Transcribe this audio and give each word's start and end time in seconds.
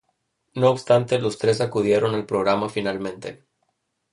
No 0.55 0.71
obstante, 0.71 1.19
los 1.19 1.37
tres 1.37 1.61
acudieron 1.61 2.15
al 2.15 2.25
programa 2.25 2.69
finalmente. 2.69 3.45